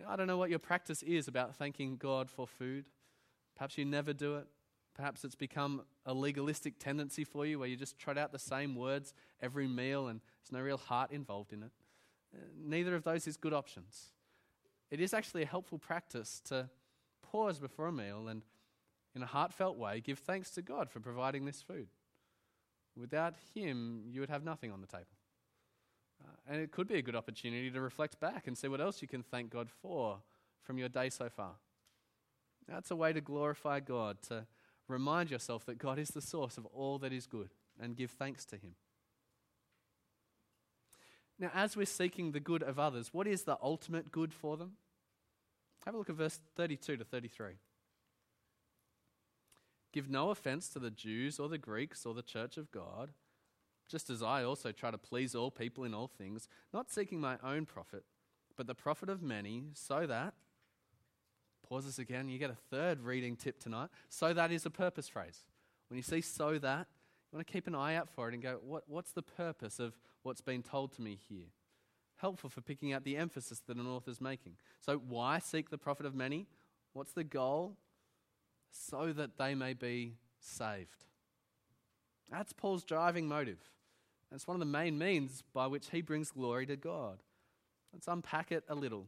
[0.07, 2.85] I don't know what your practice is about thanking God for food.
[3.57, 4.47] Perhaps you never do it.
[4.95, 8.75] Perhaps it's become a legalistic tendency for you where you just trot out the same
[8.75, 11.71] words every meal and there's no real heart involved in it.
[12.33, 14.13] Uh, neither of those is good options.
[14.89, 16.69] It is actually a helpful practice to
[17.21, 18.43] pause before a meal and,
[19.13, 21.89] in a heartfelt way, give thanks to God for providing this food.
[22.95, 25.05] Without Him, you would have nothing on the table.
[26.23, 29.01] Uh, and it could be a good opportunity to reflect back and see what else
[29.01, 30.19] you can thank God for
[30.61, 31.53] from your day so far.
[32.67, 34.45] That's a way to glorify God, to
[34.87, 38.45] remind yourself that God is the source of all that is good and give thanks
[38.45, 38.75] to Him.
[41.39, 44.73] Now, as we're seeking the good of others, what is the ultimate good for them?
[45.85, 47.53] Have a look at verse 32 to 33.
[49.93, 53.11] Give no offense to the Jews or the Greeks or the church of God,
[53.87, 57.37] just as I also try to please all people in all things, not seeking my
[57.43, 58.03] own profit,
[58.57, 60.33] but the profit of many, so that
[61.67, 62.29] Pause this again.
[62.29, 63.89] You get a third reading tip tonight.
[64.09, 65.39] So that is a purpose phrase.
[65.89, 66.87] When you see so that,
[67.31, 69.79] you want to keep an eye out for it and go, what, what's the purpose
[69.79, 71.47] of what's been told to me here?
[72.17, 74.53] Helpful for picking out the emphasis that an author's making.
[74.79, 76.47] So, why seek the profit of many?
[76.93, 77.75] What's the goal?
[78.73, 81.05] So that they may be saved.
[82.29, 83.59] That's Paul's driving motive.
[84.33, 87.21] It's one of the main means by which he brings glory to God.
[87.93, 89.07] Let's unpack it a little.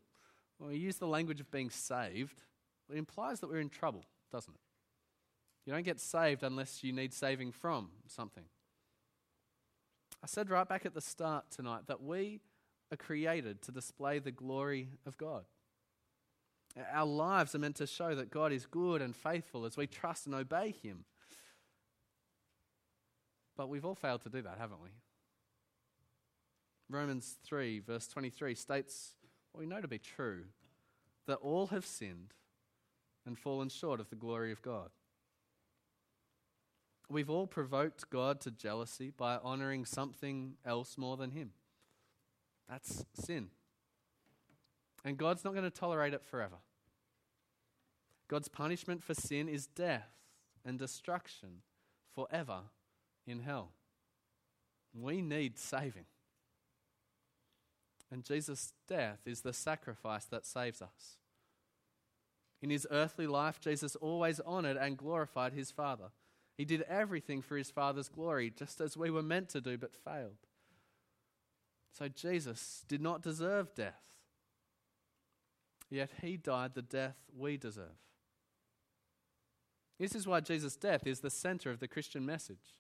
[0.60, 2.44] When we use the language of being saved,
[2.90, 4.60] it implies that we're in trouble, doesn't it?
[5.66, 8.44] You don't get saved unless you need saving from something.
[10.24, 12.42] I said right back at the start tonight that we
[12.92, 15.46] are created to display the glory of God.
[16.94, 20.26] Our lives are meant to show that God is good and faithful as we trust
[20.26, 21.06] and obey Him.
[23.56, 24.90] But we've all failed to do that, haven't we?
[26.90, 29.14] Romans 3, verse 23 states
[29.52, 30.44] what we know to be true
[31.28, 32.34] that all have sinned
[33.26, 34.90] and fallen short of the glory of God.
[37.10, 41.52] We've all provoked God to jealousy by honoring something else more than Him.
[42.70, 43.50] That's sin.
[45.04, 46.56] And God's not going to tolerate it forever.
[48.28, 50.10] God's punishment for sin is death
[50.66, 51.62] and destruction
[52.14, 52.62] forever
[53.28, 53.72] in hell.
[54.94, 56.06] We need saving.
[58.12, 61.18] And Jesus' death is the sacrifice that saves us.
[62.62, 66.12] In his earthly life, Jesus always honored and glorified his Father.
[66.58, 69.96] He did everything for his Father's glory, just as we were meant to do but
[69.96, 70.38] failed.
[71.92, 74.02] So Jesus did not deserve death,
[75.90, 78.00] yet he died the death we deserve.
[80.00, 82.76] This is why Jesus' death is the center of the Christian message.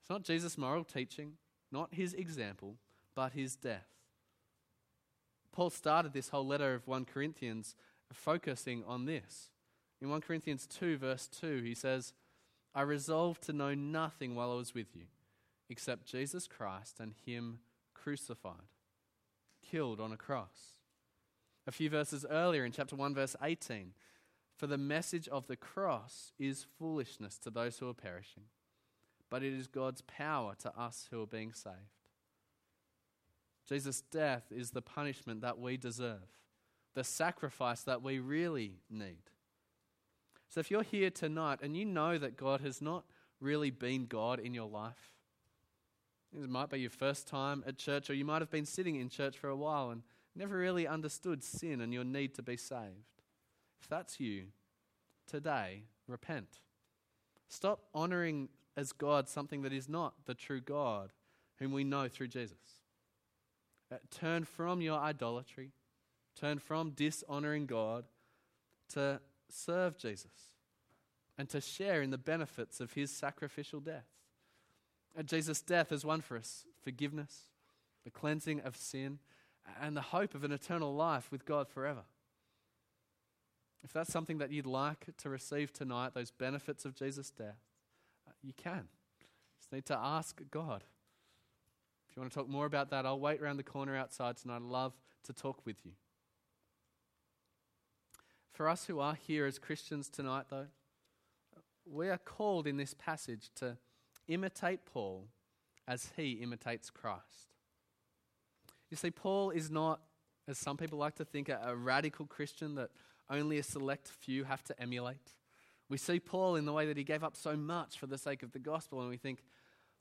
[0.00, 1.32] It's not Jesus' moral teaching,
[1.70, 2.76] not his example,
[3.14, 3.88] but his death.
[5.52, 7.74] Paul started this whole letter of 1 Corinthians
[8.12, 9.50] focusing on this.
[10.00, 12.12] In 1 Corinthians 2, verse 2, he says,
[12.74, 15.06] I resolved to know nothing while I was with you
[15.68, 17.58] except Jesus Christ and Him
[17.94, 18.70] crucified,
[19.68, 20.76] killed on a cross.
[21.66, 23.92] A few verses earlier in chapter 1, verse 18,
[24.56, 28.44] for the message of the cross is foolishness to those who are perishing,
[29.30, 31.76] but it is God's power to us who are being saved.
[33.68, 36.28] Jesus' death is the punishment that we deserve,
[36.94, 39.30] the sacrifice that we really need.
[40.48, 43.04] So if you're here tonight and you know that God has not
[43.40, 45.12] really been God in your life,
[46.32, 49.08] it might be your first time at church, or you might have been sitting in
[49.08, 50.02] church for a while and
[50.34, 53.15] never really understood sin and your need to be saved.
[53.80, 54.46] If that's you,
[55.26, 56.60] today, repent.
[57.48, 61.12] Stop honoring as God something that is not the true God,
[61.58, 62.82] whom we know through Jesus.
[63.92, 65.70] Uh, turn from your idolatry,
[66.38, 68.04] turn from dishonoring God
[68.92, 70.56] to serve Jesus
[71.38, 74.06] and to share in the benefits of his sacrificial death.
[75.14, 77.48] And Jesus' death has won for us forgiveness,
[78.04, 79.18] the cleansing of sin,
[79.80, 82.04] and the hope of an eternal life with God forever.
[83.86, 87.60] If that's something that you'd like to receive tonight, those benefits of Jesus' death,
[88.26, 88.88] uh, you can.
[89.60, 90.82] Just need to ask God.
[92.10, 94.56] If you want to talk more about that, I'll wait around the corner outside tonight.
[94.56, 94.92] I'd love
[95.26, 95.92] to talk with you.
[98.50, 100.66] For us who are here as Christians tonight, though,
[101.88, 103.76] we are called in this passage to
[104.26, 105.28] imitate Paul
[105.86, 107.52] as he imitates Christ.
[108.90, 110.00] You see, Paul is not,
[110.48, 112.90] as some people like to think, a, a radical Christian that
[113.30, 115.34] only a select few have to emulate.
[115.88, 118.42] We see Paul in the way that he gave up so much for the sake
[118.42, 119.44] of the gospel, and we think,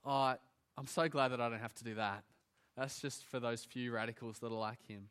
[0.03, 0.35] oh,
[0.77, 2.23] I'm so glad that I don't have to do that.
[2.75, 5.09] That's just for those few radicals that are like him.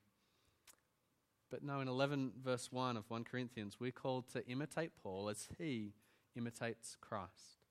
[1.50, 5.48] But no, in 11 verse 1 of 1 Corinthians, we're called to imitate Paul as
[5.58, 5.92] he
[6.36, 7.62] imitates Christ.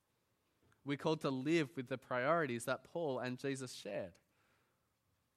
[0.85, 4.13] We're called to live with the priorities that Paul and Jesus shared.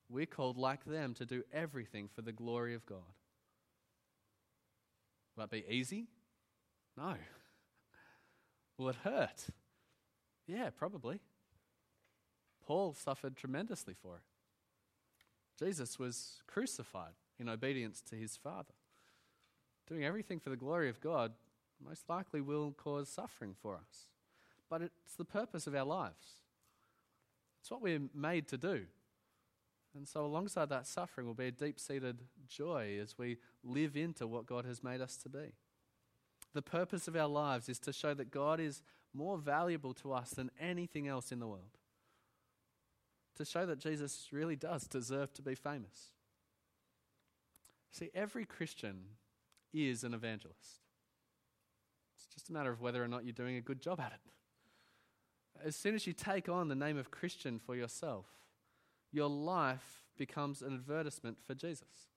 [0.09, 3.16] We're called, like them, to do everything for the glory of God.
[5.37, 6.07] Will that be easy?
[6.97, 7.15] No.
[8.79, 9.47] Will it hurt?
[10.47, 11.21] Yeah, probably.
[12.67, 14.23] Paul suffered tremendously for it.
[15.59, 18.75] Jesus was crucified in obedience to his Father.
[19.89, 21.33] Doing everything for the glory of God
[21.85, 24.09] most likely will cause suffering for us.
[24.69, 26.43] But it's the purpose of our lives.
[27.61, 28.87] It's what we're made to do.
[29.97, 34.27] And so, alongside that suffering, will be a deep seated joy as we live into
[34.27, 35.55] what God has made us to be.
[36.53, 38.83] The purpose of our lives is to show that God is
[39.15, 41.79] more valuable to us than anything else in the world.
[43.37, 46.11] To show that Jesus really does deserve to be famous.
[47.91, 49.05] See, every Christian
[49.73, 50.81] is an evangelist.
[52.17, 54.21] It's just a matter of whether or not you're doing a good job at it.
[55.65, 58.27] As soon as you take on the name of Christian for yourself,
[59.17, 62.11] your life becomes an advertisement for Jesus.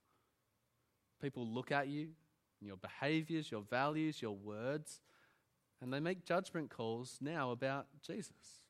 [1.22, 2.10] People look at you,
[2.62, 5.02] your behaviors, your values, your words,
[5.82, 8.64] and they make judgment calls now about Jesus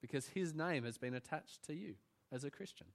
[0.00, 1.94] because his name has been attached to you
[2.32, 2.86] as a Christian.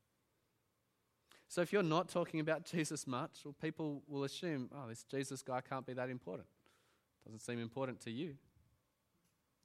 [1.48, 5.42] So if you're not talking about Jesus much, well, people will assume, oh, this Jesus
[5.42, 6.48] guy can't be that important.
[7.26, 8.36] Doesn't seem important to you.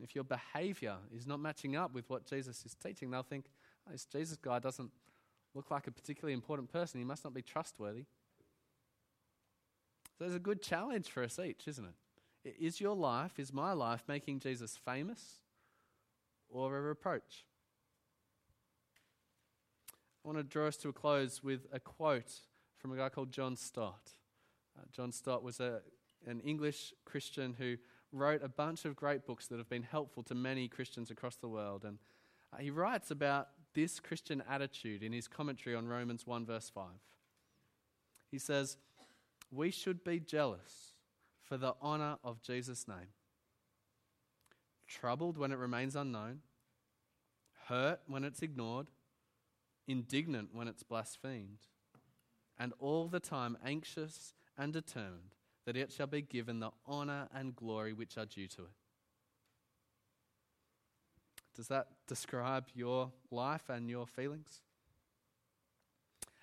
[0.01, 3.47] If your behavior is not matching up with what Jesus is teaching, they'll think,
[3.87, 4.91] oh, this Jesus guy doesn't
[5.55, 7.01] look like a particularly important person.
[7.01, 8.05] He must not be trustworthy.
[10.17, 12.57] So there's a good challenge for us each, isn't it?
[12.61, 15.41] Is your life, is my life making Jesus famous
[16.49, 17.47] or a reproach?
[20.25, 22.33] I want to draw us to a close with a quote
[22.77, 24.13] from a guy called John Stott.
[24.79, 25.81] Uh, John Stott was a,
[26.27, 27.77] an English Christian who
[28.13, 31.49] wrote a bunch of great books that have been helpful to many Christians across the
[31.49, 31.85] world.
[31.85, 31.99] And
[32.53, 36.85] uh, he writes about this Christian attitude in his commentary on Romans 1, verse 5.
[38.31, 38.79] He says,
[39.53, 40.95] We should be jealous
[41.43, 43.13] for the honor of Jesus' name,
[44.87, 46.41] troubled when it remains unknown,
[47.69, 48.89] hurt when it's ignored,
[49.87, 51.67] indignant when it's blasphemed,
[52.59, 55.35] and all the time anxious and determined
[55.67, 58.84] that it shall be given the honor and glory which are due to it.
[61.55, 64.61] Does that describe your life and your feelings?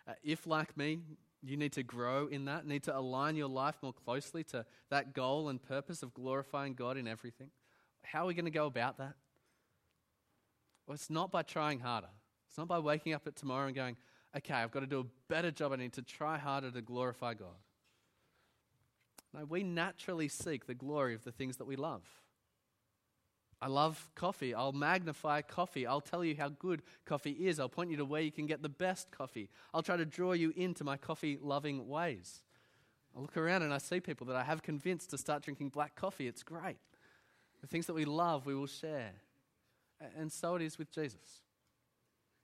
[0.08, 1.00] Uh, if, like me,
[1.44, 5.14] you need to grow in that, need to align your life more closely to that
[5.14, 7.50] goal and purpose of glorifying God in everything,
[8.04, 9.16] how are we going to go about that?
[10.88, 12.10] Well, it's not by trying harder.
[12.48, 13.96] It's not by waking up at tomorrow and going,
[14.36, 15.72] okay, I've got to do a better job.
[15.72, 17.60] I need to try harder to glorify God.
[19.34, 22.04] No, we naturally seek the glory of the things that we love.
[23.62, 24.56] I love coffee.
[24.56, 25.86] I'll magnify coffee.
[25.86, 27.60] I'll tell you how good coffee is.
[27.60, 29.50] I'll point you to where you can get the best coffee.
[29.74, 32.42] I'll try to draw you into my coffee loving ways.
[33.16, 35.96] I look around and I see people that I have convinced to start drinking black
[35.96, 36.28] coffee.
[36.28, 36.78] It's great.
[37.62, 39.12] The things that we love, we will share.
[40.18, 41.42] And so it is with Jesus.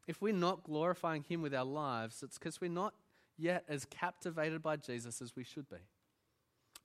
[0.06, 2.94] If we're not glorifying Him with our lives, it's because we're not
[3.38, 5.78] yet as captivated by Jesus as we should be.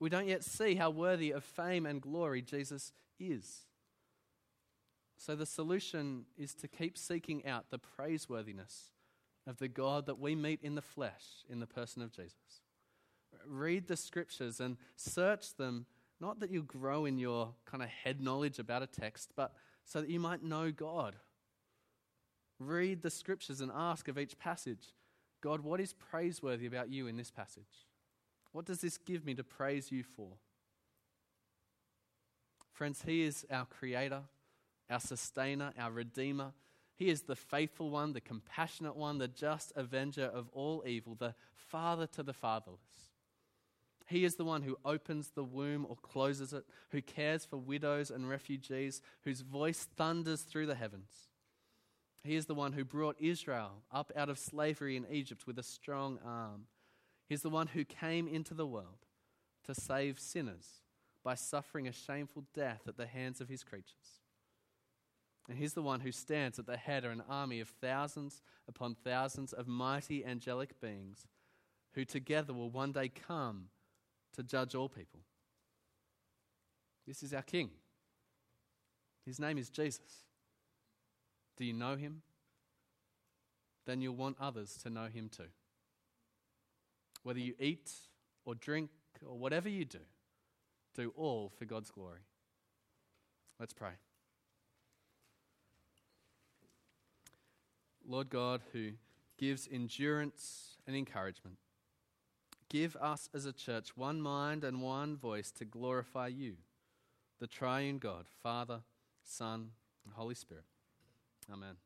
[0.01, 3.67] We don't yet see how worthy of fame and glory Jesus is.
[5.25, 8.91] So the solution is to keep seeking out the praiseworthiness
[9.47, 12.63] of the God that we meet in the flesh in the person of Jesus.
[13.47, 15.87] Read the scriptures and search them,
[16.21, 19.53] not that you grow in your kind of head knowledge about a text, but
[19.85, 21.15] so that you might know God.
[22.59, 24.89] Read the scriptures and ask of each passage,
[25.41, 27.87] God, what is praiseworthy about you in this passage?
[28.51, 30.33] What does this give me to praise you for?
[32.73, 34.23] Friends, He is our Creator,
[34.93, 36.53] our Sustainer, our Redeemer.
[36.95, 41.35] He is the faithful one, the compassionate one, the just avenger of all evil, the
[41.55, 42.81] Father to the fatherless.
[44.07, 48.11] He is the one who opens the womb or closes it, who cares for widows
[48.11, 51.29] and refugees, whose voice thunders through the heavens.
[52.23, 55.63] He is the one who brought Israel up out of slavery in Egypt with a
[55.63, 56.67] strong arm.
[57.29, 59.07] He's the one who came into the world
[59.65, 60.83] to save sinners
[61.25, 64.22] by suffering a shameful death at the hands of his creatures.
[65.53, 68.97] And he's the one who stands at the head of an army of thousands upon
[69.05, 71.27] thousands of mighty angelic beings
[71.93, 73.65] who together will one day come
[74.35, 75.21] to judge all people.
[77.07, 77.69] This is our King.
[79.27, 80.25] His name is Jesus.
[81.59, 82.23] Do you know him?
[83.85, 85.51] Then you'll want others to know him too.
[87.25, 87.91] Whether you eat
[88.47, 88.89] or drink
[89.23, 90.01] or whatever you do,
[90.95, 92.21] do all for God's glory.
[93.61, 93.93] Let's pray.
[98.13, 98.91] Lord God, who
[99.39, 101.57] gives endurance and encouragement,
[102.69, 106.57] give us as a church one mind and one voice to glorify you,
[107.41, 108.83] the triune God, Father,
[109.25, 109.71] Son,
[110.05, 110.67] and Holy Spirit.
[111.51, 111.77] Amen.